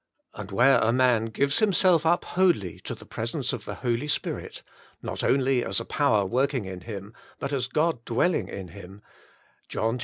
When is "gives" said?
1.25-1.59